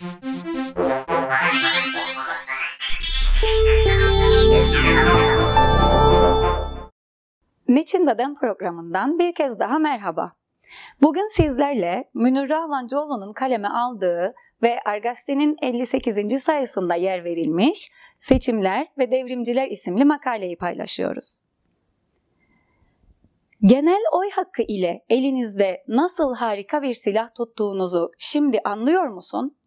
Niçin 0.00 0.16
Neden 8.06 8.34
programından 8.34 9.18
bir 9.18 9.34
kez 9.34 9.58
daha 9.58 9.78
merhaba. 9.78 10.32
Bugün 11.02 11.26
sizlerle 11.26 12.10
Münir 12.14 12.50
Rahvancıoğlu'nun 12.50 13.32
kaleme 13.32 13.68
aldığı 13.68 14.34
ve 14.62 14.80
Argaste'nin 14.84 15.56
58. 15.62 16.42
sayısında 16.42 16.94
yer 16.94 17.24
verilmiş 17.24 17.92
Seçimler 18.18 18.86
ve 18.98 19.10
Devrimciler 19.10 19.68
isimli 19.68 20.04
makaleyi 20.04 20.58
paylaşıyoruz. 20.58 21.40
Genel 23.62 24.02
oy 24.12 24.30
hakkı 24.30 24.62
ile 24.62 25.04
elinizde 25.08 25.84
nasıl 25.88 26.34
harika 26.34 26.82
bir 26.82 26.94
silah 26.94 27.34
tuttuğunuzu 27.34 28.12
şimdi 28.18 28.60
anlıyor 28.64 29.06
musun? 29.06 29.59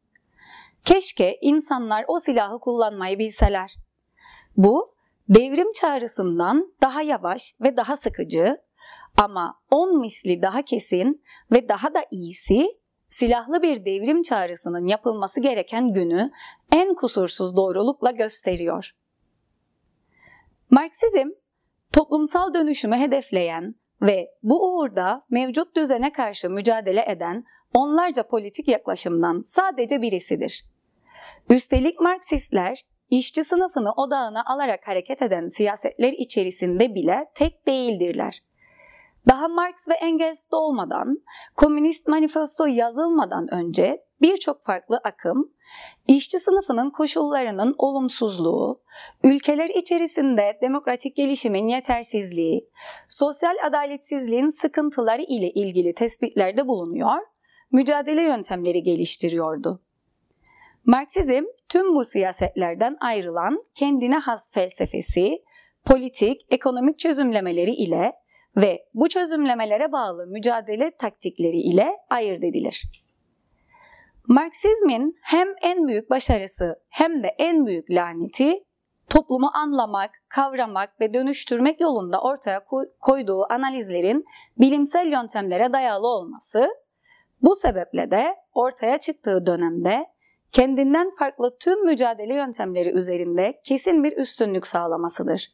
Keşke 0.85 1.37
insanlar 1.41 2.05
o 2.07 2.19
silahı 2.19 2.59
kullanmayı 2.59 3.19
bilseler. 3.19 3.75
Bu 4.57 4.95
devrim 5.29 5.71
çağrısından 5.71 6.73
daha 6.81 7.01
yavaş 7.01 7.55
ve 7.61 7.77
daha 7.77 7.95
sıkıcı 7.95 8.57
ama 9.17 9.61
on 9.71 9.99
misli 9.99 10.41
daha 10.41 10.61
kesin 10.61 11.23
ve 11.51 11.69
daha 11.69 11.93
da 11.93 12.05
iyisi 12.11 12.67
silahlı 13.09 13.61
bir 13.61 13.85
devrim 13.85 14.21
çağrısının 14.21 14.87
yapılması 14.87 15.39
gereken 15.39 15.93
günü 15.93 16.31
en 16.71 16.95
kusursuz 16.95 17.55
doğrulukla 17.55 18.11
gösteriyor. 18.11 18.91
Marksizm, 20.69 21.29
toplumsal 21.91 22.53
dönüşümü 22.53 22.95
hedefleyen 22.95 23.75
ve 24.01 24.31
bu 24.43 24.77
uğurda 24.77 25.25
mevcut 25.29 25.75
düzene 25.75 26.11
karşı 26.11 26.49
mücadele 26.49 27.05
eden 27.07 27.45
onlarca 27.73 28.27
politik 28.27 28.67
yaklaşımdan 28.67 29.41
sadece 29.41 30.01
birisidir. 30.01 30.72
Üstelik 31.49 31.99
Marksistler 31.99 32.85
işçi 33.09 33.43
sınıfını 33.43 33.91
odağına 33.91 34.43
alarak 34.45 34.87
hareket 34.87 35.21
eden 35.21 35.47
siyasetler 35.47 36.13
içerisinde 36.13 36.95
bile 36.95 37.31
tek 37.35 37.67
değildirler. 37.67 38.43
Daha 39.27 39.47
Marx 39.47 39.89
ve 39.89 39.93
Engels 39.93 40.51
doğmadan, 40.51 41.17
Komünist 41.55 42.07
Manifesto 42.07 42.65
yazılmadan 42.65 43.53
önce 43.53 44.05
birçok 44.21 44.65
farklı 44.65 45.01
akım, 45.03 45.53
işçi 46.07 46.39
sınıfının 46.39 46.89
koşullarının 46.89 47.75
olumsuzluğu, 47.77 48.81
ülkeler 49.23 49.69
içerisinde 49.69 50.57
demokratik 50.61 51.15
gelişimin 51.15 51.67
yetersizliği, 51.67 52.69
sosyal 53.09 53.55
adaletsizliğin 53.67 54.49
sıkıntıları 54.49 55.21
ile 55.21 55.49
ilgili 55.49 55.93
tespitlerde 55.93 56.67
bulunuyor, 56.67 57.19
mücadele 57.71 58.21
yöntemleri 58.21 58.83
geliştiriyordu. 58.83 59.81
Marksizm 60.85 61.43
tüm 61.69 61.95
bu 61.95 62.05
siyasetlerden 62.05 62.97
ayrılan 62.99 63.63
kendine 63.75 64.17
has 64.17 64.51
felsefesi, 64.51 65.43
politik, 65.85 66.41
ekonomik 66.49 66.99
çözümlemeleri 66.99 67.71
ile 67.71 68.13
ve 68.57 68.85
bu 68.93 69.09
çözümlemelere 69.09 69.91
bağlı 69.91 70.27
mücadele 70.27 70.91
taktikleri 70.95 71.57
ile 71.57 71.97
ayırt 72.09 72.43
edilir. 72.43 72.83
Marksizmin 74.27 75.17
hem 75.21 75.47
en 75.61 75.87
büyük 75.87 76.09
başarısı 76.09 76.81
hem 76.89 77.23
de 77.23 77.27
en 77.27 77.65
büyük 77.65 77.91
laneti 77.91 78.63
toplumu 79.09 79.51
anlamak, 79.53 80.11
kavramak 80.29 81.01
ve 81.01 81.13
dönüştürmek 81.13 81.81
yolunda 81.81 82.21
ortaya 82.21 82.65
koyduğu 83.01 83.53
analizlerin 83.53 84.25
bilimsel 84.57 85.11
yöntemlere 85.11 85.73
dayalı 85.73 86.07
olması, 86.07 86.69
bu 87.41 87.55
sebeple 87.55 88.11
de 88.11 88.35
ortaya 88.53 88.97
çıktığı 88.97 89.45
dönemde 89.45 90.12
kendinden 90.53 91.11
farklı 91.19 91.57
tüm 91.59 91.85
mücadele 91.85 92.33
yöntemleri 92.35 92.89
üzerinde 92.89 93.61
kesin 93.63 94.03
bir 94.03 94.17
üstünlük 94.17 94.67
sağlamasıdır. 94.67 95.53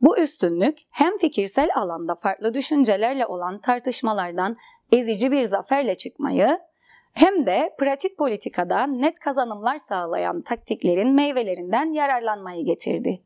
Bu 0.00 0.18
üstünlük 0.18 0.78
hem 0.90 1.18
fikirsel 1.18 1.68
alanda 1.76 2.14
farklı 2.14 2.54
düşüncelerle 2.54 3.26
olan 3.26 3.60
tartışmalardan 3.60 4.56
ezici 4.92 5.32
bir 5.32 5.44
zaferle 5.44 5.94
çıkmayı 5.94 6.58
hem 7.12 7.46
de 7.46 7.74
pratik 7.78 8.18
politikada 8.18 8.86
net 8.86 9.18
kazanımlar 9.18 9.78
sağlayan 9.78 10.42
taktiklerin 10.42 11.14
meyvelerinden 11.14 11.92
yararlanmayı 11.92 12.64
getirdi. 12.64 13.22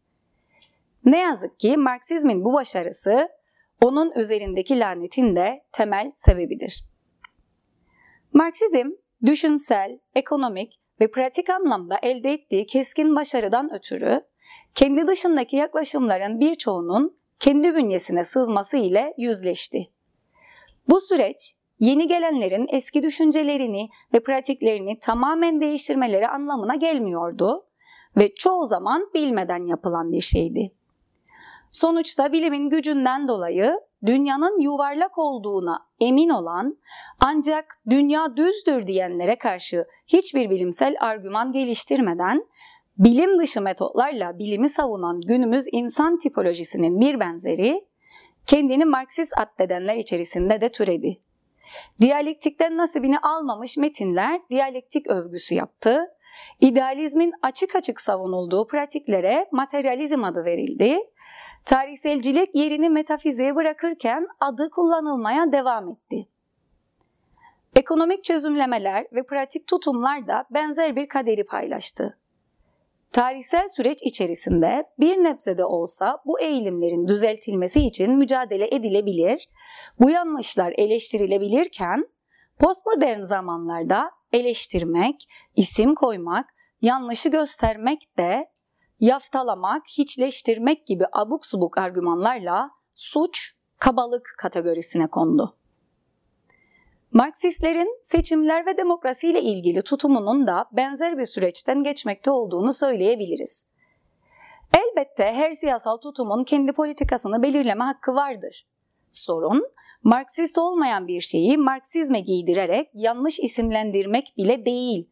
Ne 1.04 1.18
yazık 1.18 1.60
ki 1.60 1.76
Marksizmin 1.76 2.44
bu 2.44 2.52
başarısı 2.52 3.28
onun 3.82 4.12
üzerindeki 4.12 4.80
lanetin 4.80 5.36
de 5.36 5.64
temel 5.72 6.12
sebebidir. 6.14 6.84
Marksizm 8.32 8.90
düşünsel, 9.26 9.98
ekonomik 10.14 10.80
ve 11.00 11.10
pratik 11.10 11.50
anlamda 11.50 11.98
elde 12.02 12.32
ettiği 12.32 12.66
keskin 12.66 13.16
başarıdan 13.16 13.74
ötürü 13.74 14.22
kendi 14.74 15.06
dışındaki 15.06 15.56
yaklaşımların 15.56 16.40
birçoğunun 16.40 17.18
kendi 17.38 17.74
bünyesine 17.74 18.24
sızması 18.24 18.76
ile 18.76 19.14
yüzleşti. 19.18 19.90
Bu 20.88 21.00
süreç 21.00 21.54
yeni 21.78 22.06
gelenlerin 22.06 22.66
eski 22.70 23.02
düşüncelerini 23.02 23.88
ve 24.14 24.20
pratiklerini 24.20 24.98
tamamen 25.00 25.60
değiştirmeleri 25.60 26.28
anlamına 26.28 26.74
gelmiyordu 26.74 27.66
ve 28.16 28.34
çoğu 28.34 28.64
zaman 28.64 29.10
bilmeden 29.14 29.66
yapılan 29.66 30.12
bir 30.12 30.20
şeydi. 30.20 30.72
Sonuçta 31.70 32.32
bilimin 32.32 32.70
gücünden 32.70 33.28
dolayı 33.28 33.80
dünyanın 34.06 34.60
yuvarlak 34.60 35.18
olduğuna 35.18 35.86
emin 36.00 36.28
olan 36.28 36.78
ancak 37.20 37.80
dünya 37.90 38.36
düzdür 38.36 38.86
diyenlere 38.86 39.38
karşı 39.38 39.84
hiçbir 40.06 40.50
bilimsel 40.50 40.96
argüman 41.00 41.52
geliştirmeden 41.52 42.44
bilim 42.98 43.38
dışı 43.38 43.60
metotlarla 43.60 44.38
bilimi 44.38 44.68
savunan 44.68 45.20
günümüz 45.20 45.66
insan 45.72 46.18
tipolojisinin 46.18 47.00
bir 47.00 47.20
benzeri 47.20 47.88
kendini 48.46 48.84
Marksist 48.84 49.38
addedenler 49.38 49.96
içerisinde 49.96 50.60
de 50.60 50.68
türedi. 50.68 51.20
Diyalektikten 52.00 52.76
nasibini 52.76 53.18
almamış 53.18 53.76
metinler 53.76 54.40
diyalektik 54.50 55.06
övgüsü 55.06 55.54
yaptı. 55.54 56.06
İdealizmin 56.60 57.32
açık 57.42 57.76
açık 57.76 58.00
savunulduğu 58.00 58.66
pratiklere 58.66 59.48
materyalizm 59.52 60.24
adı 60.24 60.44
verildi. 60.44 60.98
Tarihselcilik 61.68 62.54
yerini 62.54 62.90
metafiziğe 62.90 63.56
bırakırken 63.56 64.26
adı 64.40 64.70
kullanılmaya 64.70 65.52
devam 65.52 65.88
etti. 65.88 66.28
Ekonomik 67.76 68.24
çözümlemeler 68.24 69.06
ve 69.12 69.26
pratik 69.26 69.66
tutumlar 69.66 70.28
da 70.28 70.44
benzer 70.50 70.96
bir 70.96 71.08
kaderi 71.08 71.44
paylaştı. 71.44 72.18
Tarihsel 73.12 73.68
süreç 73.68 74.02
içerisinde 74.02 74.84
bir 74.98 75.16
nebze 75.16 75.58
de 75.58 75.64
olsa 75.64 76.22
bu 76.26 76.40
eğilimlerin 76.40 77.08
düzeltilmesi 77.08 77.80
için 77.80 78.18
mücadele 78.18 78.74
edilebilir, 78.74 79.48
bu 80.00 80.10
yanlışlar 80.10 80.74
eleştirilebilirken 80.76 82.06
postmodern 82.58 83.22
zamanlarda 83.22 84.10
eleştirmek, 84.32 85.28
isim 85.56 85.94
koymak, 85.94 86.46
yanlışı 86.80 87.28
göstermek 87.28 88.18
de 88.18 88.48
yaftalamak, 89.00 89.86
hiçleştirmek 89.98 90.86
gibi 90.86 91.04
abuk 91.12 91.46
subuk 91.46 91.78
argümanlarla 91.78 92.70
suç, 92.94 93.54
kabalık 93.78 94.34
kategorisine 94.38 95.06
kondu. 95.06 95.56
Marksistlerin 97.12 97.98
seçimler 98.02 98.66
ve 98.66 98.76
demokrasi 98.76 99.28
ile 99.28 99.40
ilgili 99.40 99.82
tutumunun 99.82 100.46
da 100.46 100.66
benzer 100.72 101.18
bir 101.18 101.24
süreçten 101.24 101.82
geçmekte 101.82 102.30
olduğunu 102.30 102.72
söyleyebiliriz. 102.72 103.66
Elbette 104.76 105.24
her 105.24 105.52
siyasal 105.52 105.96
tutumun 105.96 106.44
kendi 106.44 106.72
politikasını 106.72 107.42
belirleme 107.42 107.84
hakkı 107.84 108.14
vardır. 108.14 108.66
Sorun, 109.10 109.66
Marksist 110.02 110.58
olmayan 110.58 111.08
bir 111.08 111.20
şeyi 111.20 111.58
Marksizme 111.58 112.20
giydirerek 112.20 112.90
yanlış 112.94 113.40
isimlendirmek 113.40 114.34
bile 114.36 114.66
değil. 114.66 115.08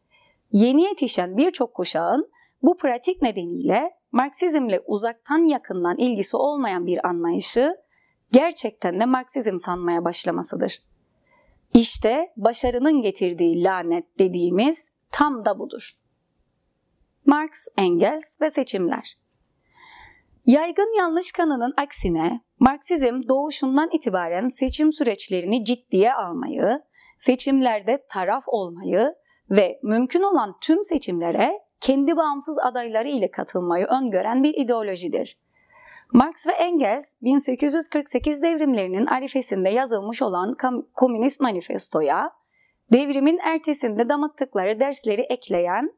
Yeni 0.51 0.83
yetişen 0.83 1.37
birçok 1.37 1.73
kuşağın 1.73 2.31
bu 2.61 2.77
pratik 2.77 3.21
nedeniyle 3.21 3.97
Marksizmle 4.11 4.79
uzaktan 4.85 5.45
yakından 5.45 5.97
ilgisi 5.97 6.37
olmayan 6.37 6.85
bir 6.85 7.07
anlayışı 7.07 7.75
gerçekten 8.31 8.99
de 8.99 9.05
Marksizm 9.05 9.57
sanmaya 9.57 10.05
başlamasıdır. 10.05 10.83
İşte 11.73 12.33
başarının 12.37 13.01
getirdiği 13.01 13.63
lanet 13.63 14.19
dediğimiz 14.19 14.91
tam 15.11 15.45
da 15.45 15.59
budur. 15.59 15.91
Marx, 17.25 17.67
Engels 17.77 18.41
ve 18.41 18.49
seçimler. 18.49 19.17
Yaygın 20.45 20.97
yanlış 20.97 21.31
kanının 21.31 21.73
aksine 21.77 22.41
Marksizm 22.59 23.21
doğuşundan 23.29 23.89
itibaren 23.93 24.47
seçim 24.47 24.93
süreçlerini 24.93 25.65
ciddiye 25.65 26.13
almayı, 26.13 26.81
seçimlerde 27.17 28.05
taraf 28.09 28.43
olmayı 28.47 29.15
ve 29.49 29.79
mümkün 29.83 30.21
olan 30.21 30.57
tüm 30.61 30.83
seçimlere 30.83 31.66
kendi 31.79 32.17
bağımsız 32.17 32.59
adayları 32.59 33.07
ile 33.07 33.31
katılmayı 33.31 33.85
öngören 33.85 34.43
bir 34.43 34.53
ideolojidir. 34.53 35.39
Marx 36.13 36.47
ve 36.47 36.51
Engels 36.51 37.15
1848 37.21 38.41
devrimlerinin 38.41 39.05
arifesinde 39.05 39.69
yazılmış 39.69 40.21
olan 40.21 40.55
Komünist 40.93 41.41
Manifesto'ya 41.41 42.31
devrimin 42.91 43.39
ertesinde 43.43 44.09
damıttıkları 44.09 44.79
dersleri 44.79 45.21
ekleyen 45.21 45.91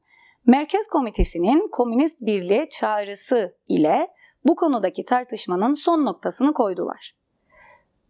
Merkez 0.45 0.87
Komitesi'nin 0.87 1.69
Komünist 1.71 2.21
Birliğe 2.21 2.69
çağrısı 2.69 3.57
ile 3.69 4.07
bu 4.45 4.55
konudaki 4.55 5.05
tartışmanın 5.05 5.73
son 5.73 6.05
noktasını 6.05 6.53
koydular. 6.53 7.15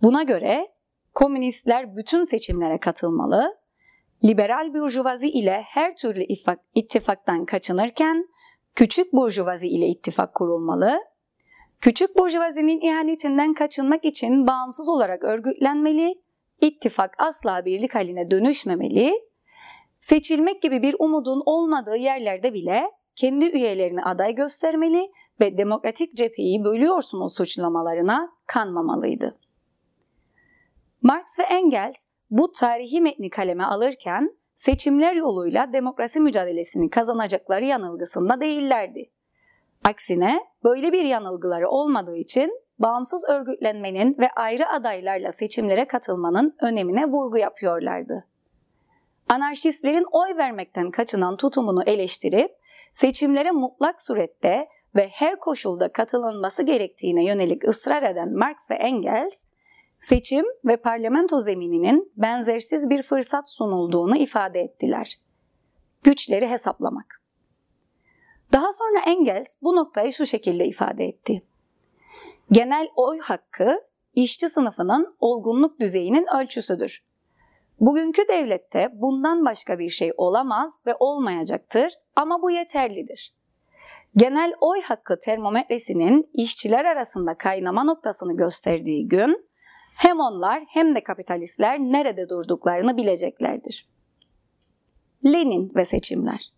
Buna 0.01 0.24
göre 0.24 0.71
komünistler 1.13 1.95
bütün 1.95 2.24
seçimlere 2.24 2.80
katılmalı, 2.80 3.58
liberal 4.24 4.74
burjuvazi 4.74 5.30
ile 5.30 5.62
her 5.66 5.95
türlü 5.95 6.25
ittifaktan 6.75 7.45
kaçınırken 7.45 8.27
küçük 8.75 9.13
burjuvazi 9.13 9.68
ile 9.68 9.88
ittifak 9.88 10.33
kurulmalı, 10.33 11.00
küçük 11.81 12.18
burjuvazinin 12.18 12.81
ihanetinden 12.81 13.54
kaçınmak 13.54 14.06
için 14.06 14.48
bağımsız 14.48 14.89
olarak 14.89 15.24
örgütlenmeli, 15.24 16.21
ittifak 16.62 17.16
asla 17.18 17.66
birlik 17.66 17.95
haline 17.95 18.31
dönüşmemeli, 18.31 19.13
seçilmek 20.00 20.62
gibi 20.62 20.81
bir 20.81 20.95
umudun 21.00 21.44
olmadığı 21.45 21.95
yerlerde 21.95 22.54
bile 22.54 22.92
kendi 23.16 23.45
üyelerini 23.45 24.04
aday 24.04 24.36
göstermeli 24.36 25.12
ve 25.42 25.57
demokratik 25.57 26.16
cepheyi 26.16 26.63
bölüyorsunuz 26.63 27.36
suçlamalarına 27.36 28.30
kanmamalıydı. 28.45 29.39
Marx 31.01 31.39
ve 31.39 31.44
Engels 31.44 32.06
bu 32.30 32.52
tarihi 32.52 33.02
metni 33.02 33.30
kaleme 33.30 33.64
alırken 33.64 34.38
seçimler 34.56 35.16
yoluyla 35.16 35.74
demokrasi 35.74 36.20
mücadelesini 36.20 36.90
kazanacakları 36.90 37.66
yanılgısında 37.66 38.42
değillerdi. 38.42 39.12
Aksine 39.84 40.40
böyle 40.64 40.92
bir 40.92 41.04
yanılgıları 41.04 41.70
olmadığı 41.70 42.16
için 42.16 42.52
bağımsız 42.80 43.26
örgütlenmenin 43.30 44.16
ve 44.20 44.30
ayrı 44.36 44.70
adaylarla 44.70 45.31
seçimlere 45.31 45.86
katılmanın 45.86 46.56
önemine 46.62 47.06
vurgu 47.06 47.38
yapıyorlardı. 47.38 48.26
Anarşistlerin 49.30 50.06
oy 50.12 50.38
vermekten 50.38 50.92
kaçınan 50.92 51.38
tutumunu 51.38 51.84
eleştirip 51.84 52.52
seçimlere 52.94 53.52
mutlak 53.52 54.02
surette 54.02 54.68
ve 54.96 55.08
her 55.08 55.40
koşulda 55.40 55.92
katılınması 55.92 56.64
gerektiğine 56.64 57.26
yönelik 57.26 57.68
ısrar 57.68 58.04
eden 58.04 58.38
Marx 58.38 58.72
ve 58.72 58.76
Engels, 58.76 59.46
seçim 60.00 60.46
ve 60.66 60.78
parlamento 60.78 61.40
zemininin 61.40 62.12
benzersiz 62.18 62.90
bir 62.90 63.04
fırsat 63.04 63.50
sunulduğunu 63.50 64.18
ifade 64.18 64.60
ettiler. 64.60 65.19
Güçleri 66.04 66.48
hesaplamak. 66.48 67.22
Daha 68.54 68.72
sonra 68.72 69.00
Engels 69.00 69.56
bu 69.62 69.75
noktayı 69.75 70.12
şu 70.12 70.25
şekilde 70.25 70.66
ifade 70.66 71.06
etti. 71.06 71.44
Genel 72.51 72.90
oy 72.96 73.19
hakkı 73.19 73.81
işçi 74.16 74.50
sınıfının 74.50 75.16
olgunluk 75.19 75.80
düzeyinin 75.80 76.28
ölçüsüdür. 76.36 77.04
Bugünkü 77.80 78.28
devlette 78.28 78.90
bundan 78.94 79.45
başka 79.45 79.80
bir 79.80 79.90
şey 79.90 80.13
olamaz 80.18 80.80
ve 80.86 80.95
olmayacaktır 81.00 81.94
ama 82.16 82.42
bu 82.42 82.52
yeterlidir. 82.52 83.36
Genel 84.16 84.54
oy 84.62 84.81
hakkı 84.81 85.19
termometresinin 85.19 86.30
işçiler 86.34 86.86
arasında 86.86 87.38
kaynama 87.38 87.84
noktasını 87.84 88.38
gösterdiği 88.38 89.07
gün 89.07 89.49
hem 90.00 90.19
onlar 90.19 90.63
hem 90.68 90.96
de 90.96 91.04
kapitalistler 91.04 91.80
nerede 91.80 92.30
durduklarını 92.30 92.98
bileceklerdir. 92.98 93.90
Lenin 95.25 95.72
ve 95.75 95.86
seçimler 95.86 96.51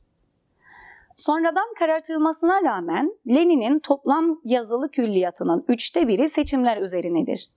Sonradan 1.15 1.73
karartılmasına 1.79 2.61
rağmen 2.63 3.13
Lenin'in 3.27 3.79
toplam 3.79 4.41
yazılı 4.43 4.91
külliyatının 4.91 5.65
üçte 5.67 6.07
biri 6.07 6.29
seçimler 6.29 6.77
üzerinedir. 6.77 7.51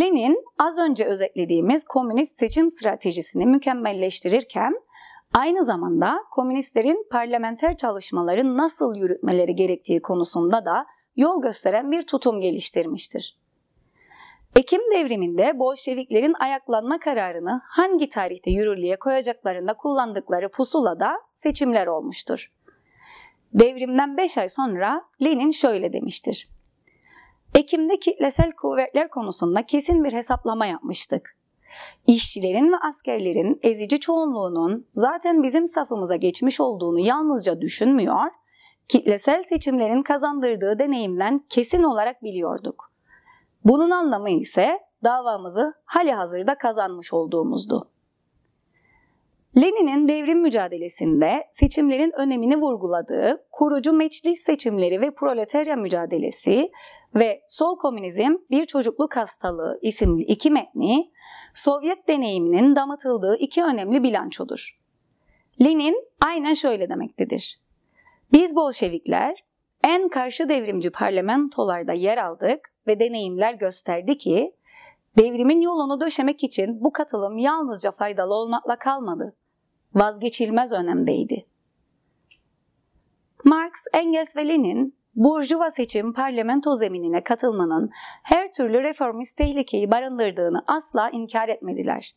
Lenin 0.00 0.44
az 0.58 0.78
önce 0.78 1.04
özetlediğimiz 1.04 1.84
komünist 1.84 2.38
seçim 2.38 2.70
stratejisini 2.70 3.46
mükemmelleştirirken 3.46 4.74
aynı 5.34 5.64
zamanda 5.64 6.18
komünistlerin 6.30 7.06
parlamenter 7.10 7.76
çalışmaları 7.76 8.56
nasıl 8.56 8.96
yürütmeleri 8.96 9.54
gerektiği 9.54 10.02
konusunda 10.02 10.64
da 10.64 10.86
yol 11.16 11.42
gösteren 11.42 11.90
bir 11.92 12.02
tutum 12.02 12.40
geliştirmiştir. 12.40 13.38
Ekim 14.56 14.80
devriminde 14.92 15.58
Bolşeviklerin 15.58 16.34
ayaklanma 16.40 16.98
kararını 16.98 17.60
hangi 17.64 18.08
tarihte 18.08 18.50
yürürlüğe 18.50 18.96
koyacaklarında 18.96 19.74
kullandıkları 19.74 20.50
pusulada 20.50 21.20
seçimler 21.34 21.86
olmuştur. 21.86 22.52
Devrimden 23.52 24.16
5 24.16 24.38
ay 24.38 24.48
sonra 24.48 25.04
Lenin 25.24 25.50
şöyle 25.50 25.92
demiştir. 25.92 26.48
Ekim'de 27.54 27.98
kitlesel 27.98 28.52
kuvvetler 28.52 29.10
konusunda 29.10 29.66
kesin 29.66 30.04
bir 30.04 30.12
hesaplama 30.12 30.66
yapmıştık. 30.66 31.36
İşçilerin 32.06 32.72
ve 32.72 32.76
askerlerin 32.88 33.60
ezici 33.62 34.00
çoğunluğunun 34.00 34.86
zaten 34.92 35.42
bizim 35.42 35.66
safımıza 35.66 36.16
geçmiş 36.16 36.60
olduğunu 36.60 36.98
yalnızca 36.98 37.60
düşünmüyor, 37.60 38.30
kitlesel 38.88 39.42
seçimlerin 39.42 40.02
kazandırdığı 40.02 40.78
deneyimden 40.78 41.40
kesin 41.48 41.82
olarak 41.82 42.22
biliyorduk. 42.22 42.92
Bunun 43.64 43.90
anlamı 43.90 44.30
ise 44.30 44.78
davamızı 45.04 45.74
hali 45.84 46.12
hazırda 46.12 46.58
kazanmış 46.58 47.12
olduğumuzdu. 47.12 47.90
Lenin'in 49.56 50.08
devrim 50.08 50.40
mücadelesinde 50.40 51.48
seçimlerin 51.52 52.12
önemini 52.16 52.56
vurguladığı 52.56 53.44
kurucu 53.52 53.92
meclis 53.92 54.42
seçimleri 54.42 55.00
ve 55.00 55.14
proletarya 55.14 55.76
mücadelesi 55.76 56.70
ve 57.14 57.42
Sol 57.48 57.78
Komünizm 57.78 58.36
Bir 58.50 58.64
Çocukluk 58.64 59.16
Hastalığı 59.16 59.78
isimli 59.82 60.22
iki 60.22 60.50
metni 60.50 61.10
Sovyet 61.54 62.08
deneyiminin 62.08 62.76
damıtıldığı 62.76 63.36
iki 63.36 63.64
önemli 63.64 64.02
bilançodur. 64.02 64.78
Lenin 65.64 66.08
aynen 66.20 66.54
şöyle 66.54 66.88
demektedir. 66.88 67.60
Biz 68.32 68.56
Bolşevikler 68.56 69.44
en 69.84 70.08
karşı 70.08 70.48
devrimci 70.48 70.90
parlamentolarda 70.90 71.92
yer 71.92 72.18
aldık 72.18 72.72
ve 72.88 73.00
deneyimler 73.00 73.54
gösterdi 73.54 74.18
ki 74.18 74.54
devrimin 75.18 75.60
yolunu 75.60 76.00
döşemek 76.00 76.44
için 76.44 76.84
bu 76.84 76.92
katılım 76.92 77.38
yalnızca 77.38 77.90
faydalı 77.90 78.34
olmakla 78.34 78.78
kalmadı. 78.78 79.36
Vazgeçilmez 79.94 80.72
önemdeydi. 80.72 81.46
Marx, 83.44 83.72
Engels 83.94 84.36
ve 84.36 84.48
Lenin 84.48 84.98
Burjuva 85.14 85.70
seçim 85.70 86.12
parlamento 86.12 86.74
zeminine 86.74 87.24
katılmanın 87.24 87.90
her 88.22 88.52
türlü 88.52 88.82
reformist 88.82 89.36
tehlikeyi 89.36 89.90
barındırdığını 89.90 90.64
asla 90.66 91.10
inkar 91.10 91.48
etmediler. 91.48 92.16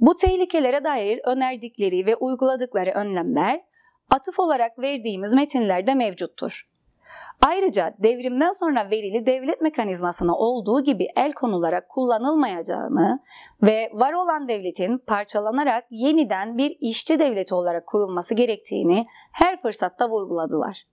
Bu 0.00 0.14
tehlikelere 0.14 0.84
dair 0.84 1.20
önerdikleri 1.24 2.06
ve 2.06 2.16
uyguladıkları 2.16 2.90
önlemler 2.90 3.64
atıf 4.10 4.38
olarak 4.38 4.78
verdiğimiz 4.78 5.34
metinlerde 5.34 5.94
mevcuttur. 5.94 6.71
Ayrıca 7.46 7.94
devrimden 7.98 8.50
sonra 8.50 8.90
verili 8.90 9.26
devlet 9.26 9.60
mekanizmasına 9.60 10.36
olduğu 10.36 10.84
gibi 10.84 11.06
el 11.16 11.32
konularak 11.32 11.88
kullanılmayacağını 11.88 13.20
ve 13.62 13.90
var 13.92 14.12
olan 14.12 14.48
devletin 14.48 14.98
parçalanarak 14.98 15.84
yeniden 15.90 16.58
bir 16.58 16.76
işçi 16.80 17.18
devleti 17.18 17.54
olarak 17.54 17.86
kurulması 17.86 18.34
gerektiğini 18.34 19.06
her 19.32 19.62
fırsatta 19.62 20.10
vurguladılar. 20.10 20.86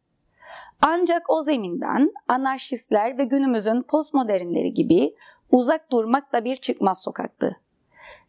Ancak 0.82 1.30
o 1.30 1.42
zeminden 1.42 2.12
anarşistler 2.28 3.18
ve 3.18 3.24
günümüzün 3.24 3.82
postmodernleri 3.82 4.74
gibi 4.74 5.16
uzak 5.52 5.92
durmak 5.92 6.34
da 6.34 6.46
bir 6.46 6.56
çıkmaz 6.56 7.02
sokaktı. 7.02 7.58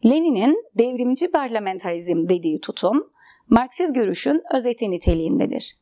Lenin'in 0.05 0.65
devrimci 0.77 1.31
parlamentarizm 1.31 2.29
dediği 2.29 2.61
tutum, 2.61 3.11
Marksist 3.49 3.95
görüşün 3.95 4.41
özeti 4.53 4.91
niteliğindedir. 4.91 5.80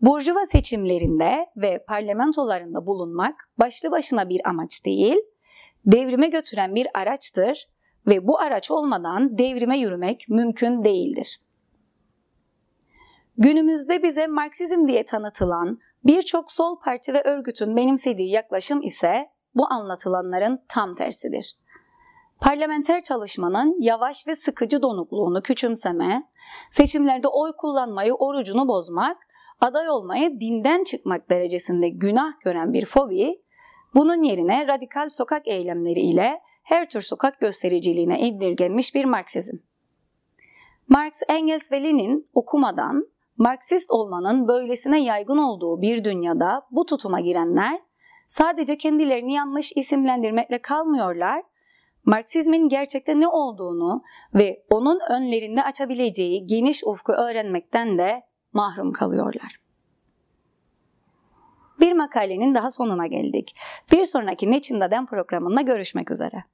Burjuva 0.00 0.46
seçimlerinde 0.46 1.46
ve 1.56 1.84
parlamentolarında 1.84 2.86
bulunmak 2.86 3.50
başlı 3.58 3.90
başına 3.90 4.28
bir 4.28 4.48
amaç 4.48 4.84
değil, 4.84 5.16
devrime 5.86 6.28
götüren 6.28 6.74
bir 6.74 6.86
araçtır 6.94 7.68
ve 8.06 8.26
bu 8.26 8.38
araç 8.38 8.70
olmadan 8.70 9.38
devrime 9.38 9.78
yürümek 9.78 10.28
mümkün 10.28 10.84
değildir. 10.84 11.40
Günümüzde 13.38 14.02
bize 14.02 14.26
Marksizm 14.26 14.88
diye 14.88 15.04
tanıtılan 15.04 15.78
birçok 16.04 16.52
sol 16.52 16.80
parti 16.80 17.14
ve 17.14 17.22
örgütün 17.22 17.76
benimsediği 17.76 18.30
yaklaşım 18.30 18.82
ise 18.82 19.30
bu 19.54 19.72
anlatılanların 19.72 20.64
tam 20.68 20.94
tersidir. 20.94 21.56
Parlamenter 22.40 23.02
çalışmanın 23.02 23.76
yavaş 23.80 24.26
ve 24.26 24.36
sıkıcı 24.36 24.82
donukluğunu 24.82 25.42
küçümseme, 25.42 26.30
seçimlerde 26.70 27.28
oy 27.28 27.52
kullanmayı 27.52 28.14
orucunu 28.14 28.68
bozmak, 28.68 29.27
aday 29.60 29.90
olmayı 29.90 30.40
dinden 30.40 30.84
çıkmak 30.84 31.30
derecesinde 31.30 31.88
günah 31.88 32.40
gören 32.40 32.72
bir 32.72 32.84
fobi, 32.84 33.42
bunun 33.94 34.22
yerine 34.22 34.66
radikal 34.66 35.08
sokak 35.08 35.48
eylemleri 35.48 36.00
ile 36.00 36.40
her 36.62 36.88
tür 36.88 37.00
sokak 37.00 37.40
göstericiliğine 37.40 38.20
indirgenmiş 38.20 38.94
bir 38.94 39.04
Marksizm. 39.04 39.56
Marx, 40.88 41.22
Engels 41.28 41.72
ve 41.72 41.82
Lenin 41.82 42.28
okumadan 42.34 43.06
Marksist 43.36 43.90
olmanın 43.90 44.48
böylesine 44.48 45.02
yaygın 45.02 45.38
olduğu 45.38 45.82
bir 45.82 46.04
dünyada 46.04 46.66
bu 46.70 46.86
tutuma 46.86 47.20
girenler 47.20 47.80
sadece 48.26 48.78
kendilerini 48.78 49.32
yanlış 49.32 49.72
isimlendirmekle 49.76 50.62
kalmıyorlar, 50.62 51.42
Marksizmin 52.04 52.68
gerçekte 52.68 53.20
ne 53.20 53.28
olduğunu 53.28 54.02
ve 54.34 54.64
onun 54.70 55.00
önlerinde 55.10 55.62
açabileceği 55.62 56.46
geniş 56.46 56.84
ufku 56.84 57.12
öğrenmekten 57.12 57.98
de 57.98 58.22
mahrum 58.52 58.92
kalıyorlar. 58.92 59.60
Bir 61.80 61.92
makalenin 61.92 62.54
daha 62.54 62.70
sonuna 62.70 63.06
geldik. 63.06 63.56
Bir 63.92 64.04
sonraki 64.04 64.50
Neçin 64.50 64.80
Daden 64.80 65.06
programında 65.06 65.60
görüşmek 65.60 66.10
üzere. 66.10 66.44